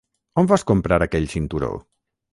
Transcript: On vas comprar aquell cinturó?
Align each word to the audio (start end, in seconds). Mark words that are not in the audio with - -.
On 0.43 0.47
vas 0.51 0.65
comprar 0.71 0.99
aquell 1.07 1.31
cinturó? 1.37 1.71